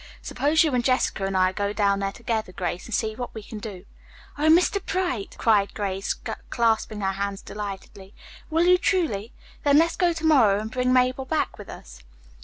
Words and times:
Suppose 0.23 0.63
you 0.63 0.73
and 0.73 0.83
Jessica 0.83 1.25
and 1.27 1.37
I 1.37 1.51
go 1.51 1.73
down 1.73 1.99
there 1.99 2.11
together, 2.11 2.51
Grace, 2.51 2.87
and 2.87 2.93
see 2.95 3.13
what 3.15 3.35
we 3.35 3.43
can 3.43 3.59
do?" 3.59 3.85
"O 4.35 4.49
Mr. 4.49 4.83
Bright!" 4.83 5.35
cried 5.37 5.75
Grace, 5.75 6.15
clasping 6.49 7.01
her 7.01 7.11
hands 7.11 7.43
delightedly, 7.43 8.15
"will 8.49 8.63
you, 8.65 8.79
truly? 8.79 9.31
Then 9.63 9.77
let's 9.77 9.95
go 9.97 10.11
to 10.11 10.25
morrow 10.25 10.59
and 10.59 10.71
bring 10.71 10.91
Mabel 10.91 11.25
back 11.25 11.55
with 11.59 11.69
us." 11.69 12.01